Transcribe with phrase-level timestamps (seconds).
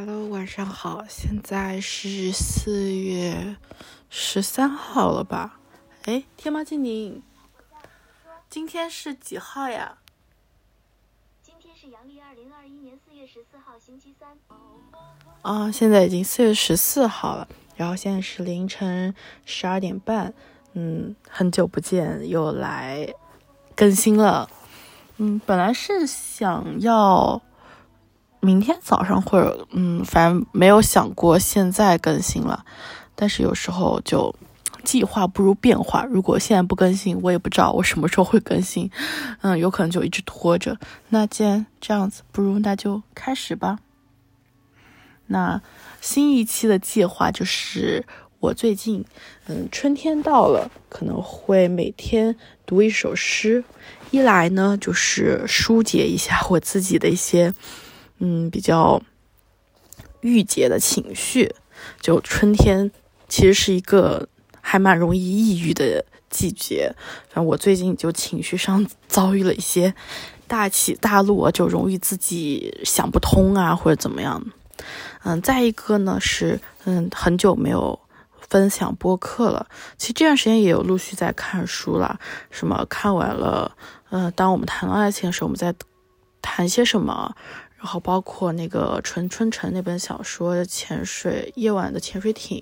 [0.00, 3.56] Hello，晚上好，现在是四月
[4.08, 5.58] 十三号了吧？
[6.04, 7.20] 哎，天猫精灵，
[8.48, 9.98] 今天是几号呀？
[11.42, 14.38] 今天是阳历二零二一年四月十四号，星期三。
[15.42, 19.12] 啊，现在已经四月十四号了，然后现在是凌晨
[19.44, 20.32] 十二点半。
[20.74, 23.12] 嗯，很久不见，又来
[23.74, 24.48] 更新了。
[25.16, 27.42] 嗯，本来是想要。
[28.40, 32.64] 明天早上或者嗯，反正没有想过现在更新了，
[33.14, 34.34] 但是有时候就
[34.84, 36.04] 计划不如变化。
[36.04, 38.88] 如果现在不更新，我也不知道我什么时候会更新，
[39.42, 40.78] 嗯，有可能就一直拖着。
[41.08, 43.78] 那既然这样子，不如那就开始吧。
[45.26, 45.60] 那
[46.00, 48.06] 新一期的计划就是
[48.38, 49.04] 我最近
[49.46, 53.62] 嗯，春天到了，可能会每天读一首诗，
[54.10, 57.52] 一来呢就是疏解一下我自己的一些。
[58.18, 59.00] 嗯，比较
[60.20, 61.54] 郁结的情绪，
[62.00, 62.90] 就春天
[63.28, 64.28] 其实是一个
[64.60, 66.94] 还蛮容易抑郁的季节。
[67.32, 69.94] 然后我最近就情绪上遭遇了一些
[70.46, 74.44] 大起大落，就容易自己想不通啊，或者怎么样。
[75.24, 77.98] 嗯，再一个呢是，嗯，很久没有
[78.40, 79.66] 分享播客了。
[79.96, 82.18] 其实这段时间也有陆续在看书了，
[82.50, 83.76] 什么看完了，
[84.10, 85.74] 嗯，当我们谈论爱情的时候，我们在
[86.40, 87.34] 谈些什么？
[87.78, 92.58] 然后包括那个纯春城那本小说《潜水夜晚的潜水艇》，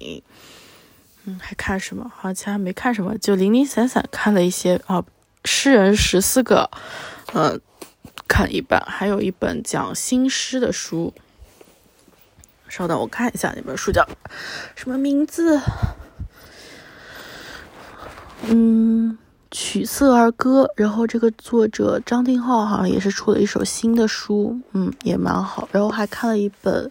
[1.24, 2.12] 嗯，还看什么？
[2.14, 5.00] 好像其他没看什么，就零零散散看了一些啊，
[5.44, 6.70] 《诗人十四个》，
[7.32, 7.60] 嗯，
[8.28, 11.14] 看一半，还有一本讲新诗的书。
[12.68, 14.06] 稍等，我看一下那本书叫
[14.74, 15.60] 什么名字？
[18.42, 18.85] 嗯。
[19.76, 25.68] 曲色儿歌，然后这个作者张定浩好像也是出了一首新的书，嗯，也蛮好。
[25.70, 26.90] 然后还看了一本，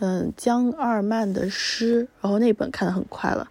[0.00, 3.46] 嗯，江二曼的诗，然后那本看的很快了。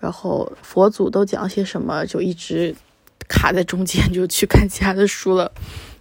[0.00, 2.74] 然后佛祖都讲些什么，就一直
[3.28, 5.52] 卡在中间，就去看其他的书了。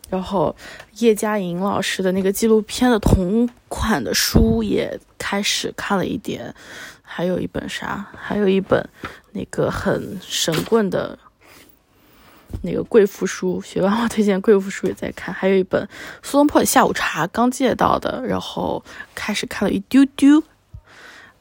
[0.09, 0.55] 然后
[0.97, 6.55] 叶嘉莹老师的那个纪录片的同款的书也开始看了一点。
[7.03, 8.07] 还有一本啥？
[8.16, 8.83] 还有一本
[9.31, 11.19] 那个很神棍的。
[12.61, 15.88] 那个贵妇书，学妈妈推荐贵妇书也在看，还有一本
[16.23, 18.83] 苏东坡的下午茶刚借到的，然后
[19.13, 20.41] 开始看了一丢丢，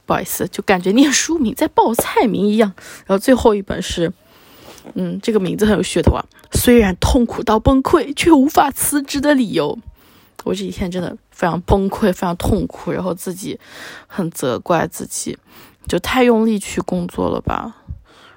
[0.05, 2.75] 不好意思，就感觉念书名在报菜名一样。
[3.07, 4.13] 然后最后一本是，
[4.95, 9.79] 嗯，这个名字很有噱头啊，虽然痛苦到崩溃，却无法辞职的理由。
[10.45, 13.59] 我这几天真的非常崩溃，非常痛苦，然后自己
[14.07, 15.39] 很责怪自己，
[15.89, 17.77] 就太用力去工作了吧，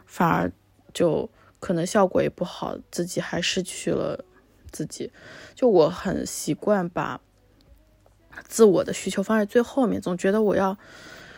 [0.06, 0.52] 反而
[0.94, 1.30] 就。
[1.60, 4.24] 可能效果也不好，自己还失去了
[4.72, 5.12] 自己。
[5.56, 7.20] 就我很习惯把
[8.48, 10.78] 自我的需求放在最后面，总觉得我要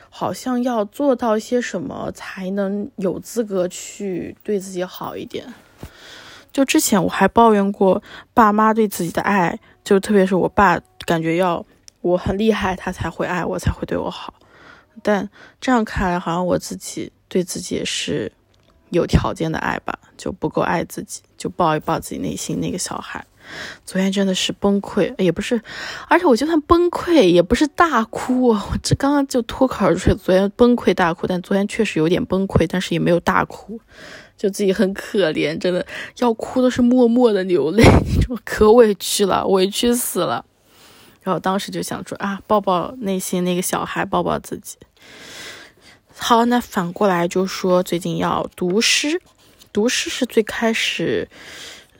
[0.09, 5.53] 好像要做到一些什么才能有资格去对自己好一点。
[6.51, 8.03] 就之前我还抱怨过
[8.33, 11.65] 爸妈对自己的爱，就特别是我爸感觉要
[12.01, 14.33] 我很厉害，他才会爱我，才会对我好。
[15.01, 15.29] 但
[15.61, 18.31] 这样看来，好像我自己对自己也是。
[18.91, 23.25] 有条件的爱吧，就不够爱自己，就抱一抱自己内心那个小孩。
[23.83, 25.59] 昨天真的是崩溃，也不是，
[26.07, 28.49] 而且我就算崩溃，也不是大哭。
[28.49, 33.79] 我这刚刚就脱口而出，昨天崩溃大哭，但昨天确实有点崩溃，但是也没有大哭，
[34.37, 35.83] 就自己很可怜，真的
[36.17, 37.83] 要哭都是默默的流泪，
[38.45, 40.45] 可委屈了，委屈死了。
[41.23, 44.77] 然后当时就想说啊，抱抱内心那个小孩，抱抱自己。
[46.15, 49.21] 好，那反过来就说最近要读诗，
[49.71, 51.29] 读诗是最开始，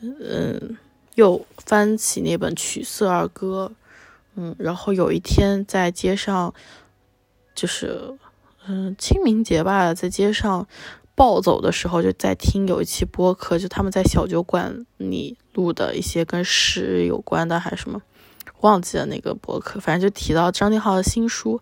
[0.02, 0.78] 嗯，
[1.16, 3.72] 又翻起那本《曲色儿歌》，
[4.36, 6.54] 嗯，然后有一天在街上，
[7.54, 8.14] 就是
[8.68, 10.68] 嗯清明节吧，在街上
[11.16, 18.02] 暴走的时候，就在听有一期播客，就他们在小酒馆里录的一些跟诗有关的还是什么，
[18.62, 21.62] 忘记了那个播客，反正就提到张定浩的新书，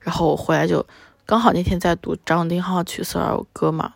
[0.00, 0.86] 然后我回来就。
[1.28, 3.94] 刚好那天在读张定浩《曲色儿歌》嘛，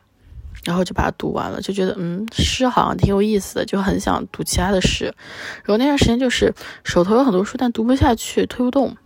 [0.65, 5.07] 然后就把它读完了，就觉得嗯，诗好像挺有意思的，就很想读其他的诗。
[5.65, 6.55] 然后那段时间就是
[6.85, 8.97] 手头有很多书，但读不下去，推不动。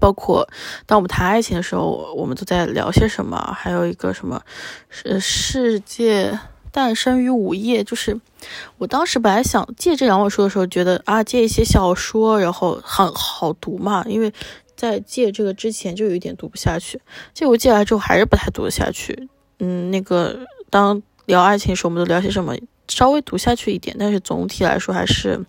[0.00, 0.48] 包括
[0.86, 3.36] 当我们谈爱情的时候，我们都在聊些什么？
[3.56, 4.42] 还有一个什么，
[4.88, 6.38] 是世界
[6.72, 7.84] 诞生于午夜。
[7.84, 8.20] 就是
[8.78, 14.32] 我当时本来想借这两本书的时候，觉得啊，借一些小说，然后很好读嘛，因为。
[14.76, 17.00] 在借这个之前就有一点读不下去，
[17.32, 19.28] 结果借来之后还是不太读得下去。
[19.64, 22.54] 嗯，那个当聊爱情的时候，我们都聊些什么？
[22.86, 25.42] 稍微读下去一点，但是总体来说还是，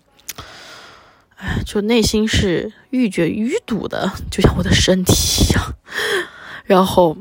[1.36, 5.74] 哎，就内心是欲绝欲堵的，就像我的身体一样。
[6.64, 7.14] 然后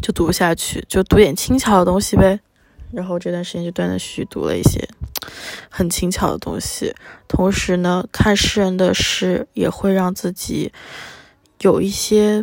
[0.00, 2.40] 就读下去，就读点轻巧的东西呗。
[2.90, 4.88] 然后这段时间就断断续续读了一些
[5.68, 6.94] 很轻巧的东西，
[7.28, 10.72] 同时呢，看诗人的诗也会让自己
[11.60, 12.42] 有一些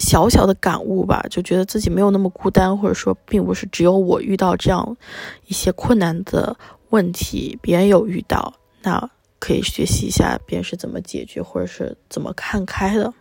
[0.00, 4.96] 小小的感悟吧，就觉得自己没有那么孤单，或者说并不是只有我遇到这样
[5.46, 6.56] 一些困难的
[6.88, 13.14] 问题，别人有遇到，那可以学习一下别人是怎么解决，或者是怎么看开的。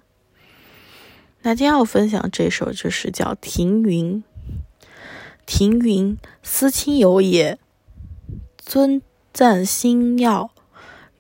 [1.42, 4.24] 那今天要分享这首就是叫《停云》。
[5.46, 7.60] 停云，思亲友也。
[8.58, 9.02] 尊
[9.34, 10.52] 赞星耀，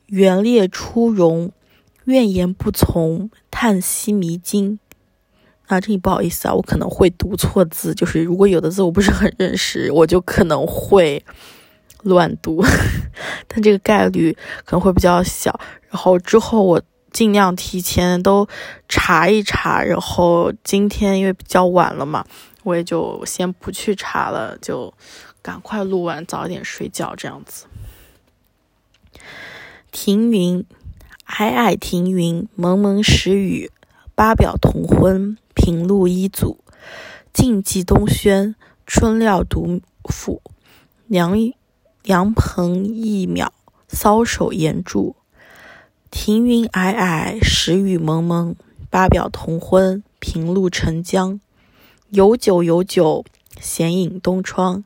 [0.06, 1.52] 元烈出容。
[2.04, 4.80] 怨言不从，叹息迷津。
[5.70, 11.24] 啊，这里不好意思啊，我可能会读错字，就是如果有的字我不是很认识，我就可能会
[12.04, 12.62] 乱读，
[13.48, 14.36] 但这个概率
[14.66, 15.58] 可能会比较小。
[15.90, 16.82] 然后之后我。
[17.12, 18.48] 尽量提前都
[18.88, 22.24] 查一查，然后今天因为比较晚了嘛，
[22.62, 24.94] 我也就先不去查了，就
[25.42, 27.66] 赶快录完，早点睡觉这样子。
[29.92, 30.64] 停云，
[31.28, 33.72] 皑皑停云，蒙蒙时雨，
[34.20, 36.62] 八表同昏，平路一组。
[37.32, 38.54] 静寂东轩，
[38.86, 39.80] 春料独
[40.10, 40.42] 赋。
[41.08, 41.38] 凉
[42.04, 43.54] 凉棚一秒，
[43.90, 45.16] 搔首言注。
[46.12, 48.58] 停云霭霭，时雨蒙蒙，
[48.90, 51.40] 八表同昏，平路成江。
[52.10, 53.24] 有酒有酒，
[53.62, 54.84] 闲饮东窗。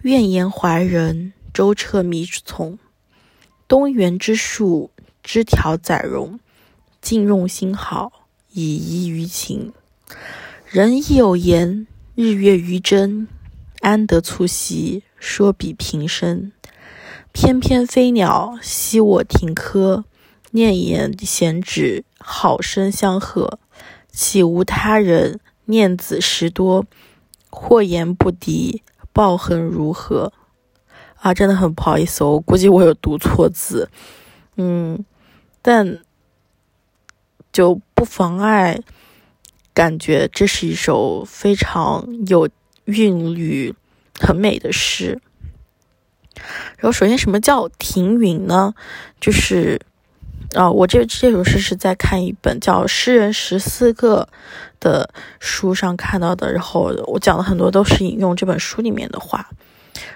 [0.00, 2.78] 怨言怀人，舟车迷从。
[3.68, 4.90] 东园之树，
[5.22, 6.40] 枝条载荣。
[7.02, 8.21] 静用心好，
[8.52, 9.72] 以遗于情。
[10.66, 13.28] 人亦有言：日月于真，
[13.80, 16.52] 安得促膝，说比平生？
[17.32, 20.04] 翩翩飞鸟，昔我停柯。
[20.54, 23.58] 念言闲止，好生相和。
[24.10, 25.40] 岂无他人？
[25.64, 26.84] 念子时多，
[27.48, 28.82] 或言不敌，
[29.12, 30.32] 抱恨如何？
[31.16, 33.88] 啊，真的很不好意思，我估计我有读错字，
[34.56, 35.02] 嗯，
[35.62, 36.00] 但
[37.52, 38.80] 就不妨碍
[39.74, 42.48] 感觉这是一首非常有
[42.86, 43.74] 韵律、
[44.18, 45.20] 很美的诗。
[46.78, 48.74] 然后，首先，什么叫停云呢？
[49.20, 49.80] 就是。
[50.54, 54.28] 啊，我这这首诗是在看一本叫《诗人十四个》
[54.78, 55.08] 的
[55.40, 59.48] 书上看到的，然后我讲的很多都是引用这本书里面的话。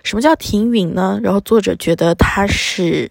[0.02, 1.18] 什么叫停云呢？
[1.22, 3.10] 然后作者觉得它是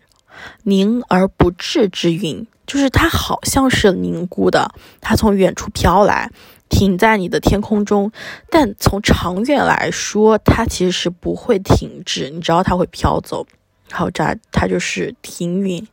[0.61, 4.69] 凝而不滞之云，就是它好像是凝固的，
[5.01, 6.31] 它从远处飘来，
[6.69, 8.11] 停在你的天空中，
[8.49, 13.45] 但从长远来说，它其实是不会停滞，你知道它会飘走。
[13.91, 15.87] 好，这它就是停云。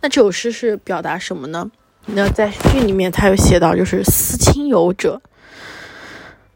[0.00, 1.70] 那这首诗是表达什么呢？
[2.08, 5.20] 那在剧里面，他有写到，就是思亲友者。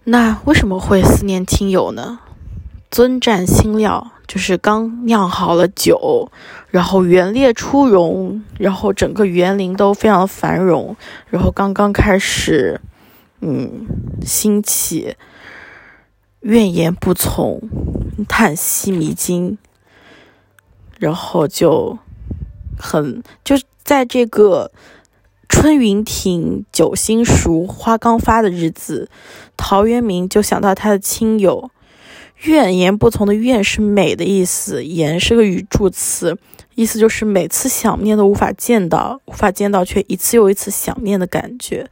[0.04, 2.20] 那为什么会思念亲友呢？
[2.90, 6.30] 尊占新料，就是刚酿好了酒，
[6.68, 10.96] 然后园列初荣，然后整个园林都非常繁荣，
[11.28, 12.80] 然后刚刚开始，
[13.40, 13.86] 嗯，
[14.22, 15.16] 兴起，
[16.40, 17.60] 怨言不从，
[18.28, 19.58] 叹息迷津，
[20.98, 21.98] 然后就。
[22.82, 24.72] 很就在这个
[25.50, 29.10] 春云亭、酒新熟、花刚发的日子，
[29.54, 31.70] 陶渊明就想到他的亲友。
[32.42, 36.36] 怨言不从的怨是美的意思，言是个语助词，
[36.74, 41.88] 意思就是每次想念都无法见到，无法见到却一次又一次想念的感觉。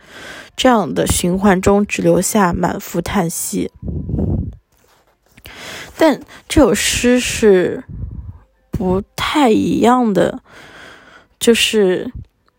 [0.57, 3.71] 这样的循环中，只留下满腹叹息。
[5.97, 7.85] 但这首诗是
[8.71, 10.43] 不太一样的。
[11.41, 12.11] 就是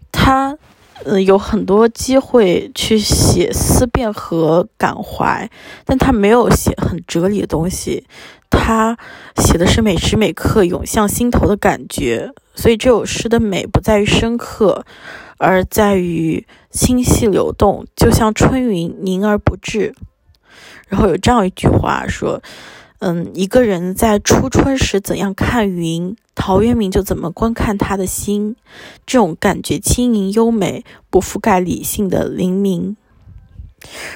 [0.10, 0.58] 他，
[1.06, 5.50] 嗯，有很多机会去写思辨和感怀，
[5.86, 8.06] 但他没有写很哲理的东西，
[8.50, 8.98] 他
[9.38, 12.32] 写的是每时每刻涌向心头的感觉。
[12.54, 14.86] 所以这首诗的美不在于深刻，
[15.38, 19.96] 而在于清晰流动，就像春云凝而不滞。
[20.88, 22.42] 然后有这样一句话说。
[23.00, 28.58] 嗯，一个人在初春时怎样看云，陶渊明就怎么观看他的心。
[29.06, 32.98] 这种感觉轻盈优美，不覆盖理性的灵明。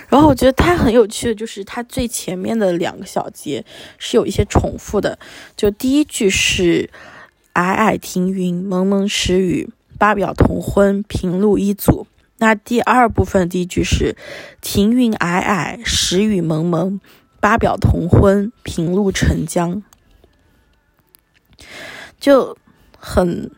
[0.10, 3.64] 然后我觉得他很有趣的就是他最前面的两个小节
[3.98, 5.18] 是有一些重复的。
[5.56, 6.90] 就第一句是
[7.56, 12.06] “皑皑停云，蒙蒙时雨，八表同昏，平路一组”。
[12.40, 14.18] 那第二部分第一句是
[14.60, 17.00] “停云霭霭，时雨蒙蒙”。
[17.44, 19.84] 八表同昏，平路成江，
[22.18, 22.58] 就
[22.98, 23.52] 很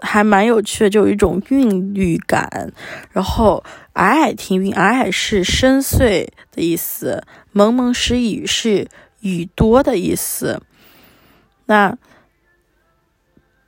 [0.00, 2.72] 还蛮有趣的，就有一种韵律感。
[3.10, 8.86] 然后皑皑停云，皑皑是深邃的意思，蒙蒙时雨，是
[9.22, 10.62] 雨多的意思。
[11.66, 11.98] 那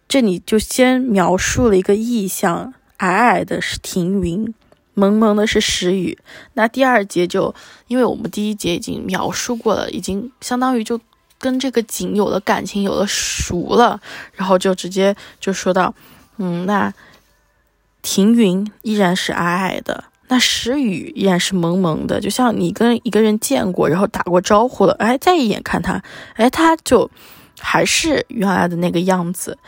[0.07, 4.55] 这里就先描述了一个意象，皑皑的是停云，
[4.95, 6.19] 蒙蒙的是时雨。
[6.55, 7.55] 那第二节就，
[7.87, 11.01] 因为我们第一节已经描述过了，已经相当于就
[11.39, 14.01] 跟这个景有了感情，有了熟了，
[14.35, 15.95] 然后就直接就说到。
[16.39, 16.93] 嗯，那
[18.01, 26.03] 停云依然是矮矮的，那时雨依然是蒙蒙的，就像你跟一个人见过，然后打过招呼了，哎，再一眼看他，
[26.35, 27.09] 哎，他就
[27.61, 29.59] 还是原来的那个样子。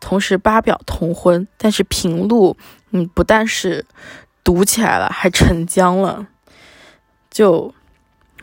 [0.00, 2.56] 同时八表同婚，但是平路，
[2.90, 3.84] 嗯，不但是
[4.44, 6.28] 堵起来了，还成江了。
[7.30, 7.74] 就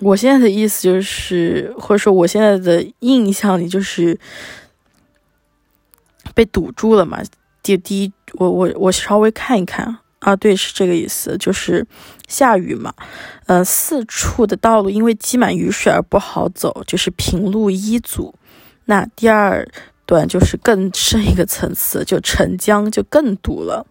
[0.01, 4.19] 我现在的意思就是，或者说我现在的印象里就是
[6.33, 7.21] 被堵住了嘛。
[7.63, 11.85] 第第一，我我我稍微看一看啊，对，是这个意思，就是
[12.27, 12.93] 下雨嘛，
[13.45, 18.33] 嗯，四处的道路因为积满雨水而不好走，就是平路一阻。
[18.85, 19.65] 那第二
[20.07, 23.85] 段就是更深一个层次，就沉江就更堵了。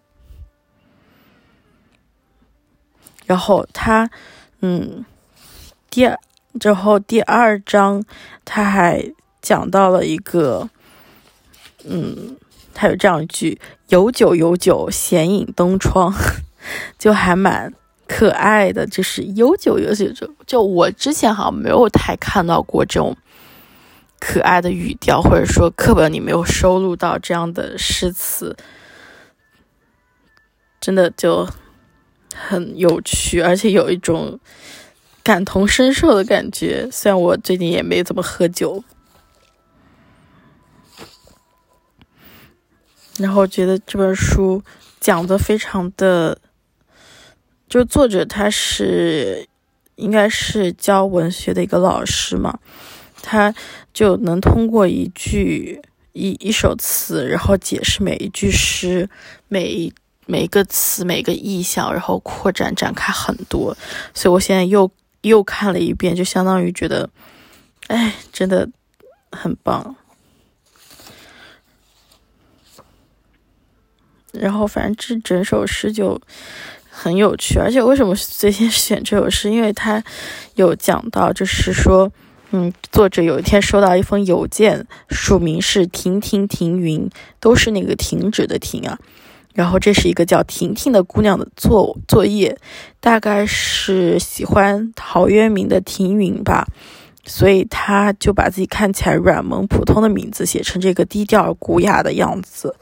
[3.31, 4.09] 然后他，
[4.59, 5.05] 嗯，
[5.89, 6.19] 第二，
[6.59, 8.03] 之后第二章
[8.43, 9.09] 他还
[9.41, 10.69] 讲到了一个，
[11.85, 12.35] 嗯。
[12.73, 13.59] 他有这样一句
[13.91, 16.11] ：“有酒有酒，闲饮东窗”，
[16.97, 17.71] 就还蛮
[18.07, 18.87] 可爱的。
[18.87, 23.15] 就是有酒有酒，就就我之前好像没有太看到过这种
[24.21, 28.55] 可爱的语调，或者说课本里没有收录到这样的诗词，
[30.79, 31.47] 真的就
[32.35, 34.39] 很有趣，而且有一种
[35.23, 36.87] 感同身受的感觉。
[36.91, 38.83] 虽然我最近也没怎么喝酒。
[43.19, 44.63] 然后觉得这本书
[44.99, 46.39] 讲的非常的，
[47.69, 49.47] 就作者他是
[49.95, 52.57] 应该是教文学的一个老师嘛，
[53.21, 53.53] 他
[53.93, 55.81] 就能通过一句
[56.13, 59.07] 一一首词，然后解释每一句诗，
[59.47, 59.93] 每一
[60.31, 63.75] 每个词，每个意象，然后扩展展开很多。
[64.13, 64.89] 所以我现在又
[65.23, 67.09] 又看了一遍，就相当于觉得，
[67.87, 68.69] 哎，真的
[69.29, 69.93] 很棒。
[74.31, 76.17] 然后，反正这整首诗就
[76.89, 79.51] 很有趣，而且为什么最先选这首诗？
[79.51, 80.01] 因为他
[80.55, 82.09] 有讲到，就是说，
[82.51, 87.09] 嗯，作者有一天收到一封邮件，署名是“停停停云”，
[87.41, 88.97] 都是那个停止的停啊。
[89.53, 92.57] 然后这是一个叫婷婷的姑娘的作作业，
[92.99, 96.65] 大概是喜欢陶渊明的停云吧，
[97.25, 102.75] 所以她就把自己看起来软萌普通的名字写成这个低调而古雅的样子。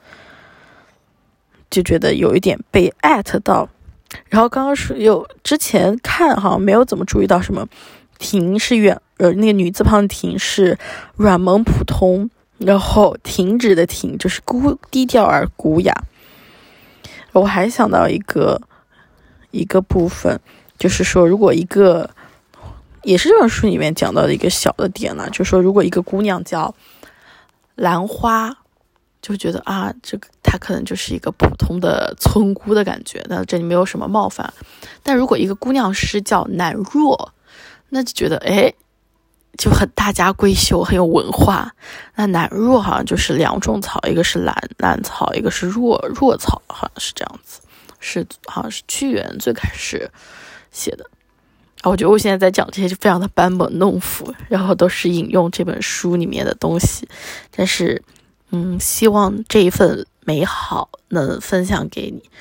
[1.72, 3.70] 就觉得有一点被艾特到，
[4.28, 7.68] 然后刚刚是有之前看哈没有怎么注意到什么，
[8.18, 10.78] 婷是远呃那个女字旁的婷是
[11.16, 15.94] 软萌普通，然后停止的停就是孤低调而古雅。
[17.34, 18.62] 我还想到一个
[19.52, 20.40] 一个部分，
[20.78, 22.10] 就是说如果一个
[23.04, 26.74] 也是这本书里面讲到的一个小的点呢，就是说如果一个姑娘叫
[27.76, 28.58] 兰花。
[29.22, 34.54] 就觉得啊，这个她可能就是一个普通的村姑的感觉，那这里没有什么冒犯。
[35.04, 37.34] 但如果一个姑娘诗叫南若，
[37.90, 38.74] 那就觉得哎，
[39.58, 41.74] 就很大家闺秀，很有文化。
[42.16, 47.62] 那南若好像就是两种草，一个是兰兰草，一个是若若草，好像是这样子。
[48.00, 50.10] 是好像是屈原最开始
[50.72, 51.06] 写的
[51.82, 51.90] 啊。
[51.90, 57.08] 我觉得我现在在讲这些就非常的班门弄斧，然后都是引用这本书里面的东西，
[57.56, 58.02] 但是。
[58.52, 62.32] 嗯，希望这一份美好能分享给你，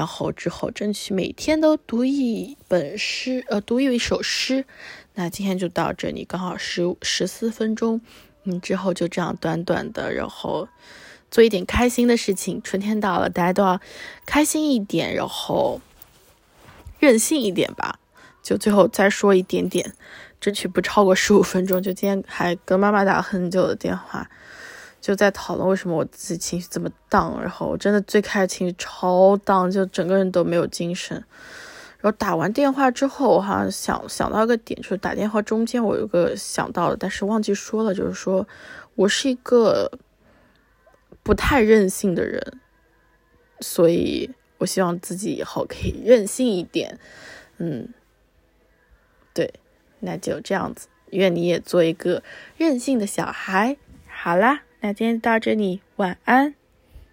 [0.00, 4.64] 然后之后争取每天都读一本诗，呃，读一首诗。
[5.12, 8.00] 那今天就到这里，刚好十十四分钟。
[8.44, 10.66] 嗯，之后就这样短短的，然后
[11.30, 12.62] 做一点开心的事情。
[12.62, 13.78] 春天到了，大家都要
[14.24, 15.82] 开心一点，然后
[16.98, 17.98] 任性一点吧。
[18.42, 19.92] 就最后再说一点点，
[20.40, 21.82] 争取不超过十五分钟。
[21.82, 24.30] 就今天还跟妈妈打了很久的电话。
[25.00, 31.16] 就在讨论为什么我自己情绪这么荡，然后我真的最开始情绪超荡，就整个人都没有精神。
[32.00, 38.46] 然后打完电话之后，我好像想想到一个点，就是打电话中间我有个想到的，但是忘记说了，就是说
[38.94, 39.90] 我是一个
[41.22, 42.58] 不太任性的人，
[43.60, 46.98] 所以我希望自己以后可以任性一点。
[47.58, 47.88] 嗯，
[49.34, 49.52] 对，
[50.00, 52.22] 那就这样子，愿你也做一个
[52.56, 53.76] 任性的小孩。
[54.06, 54.62] 好啦。
[54.80, 56.59] 那今天到这里，晚安。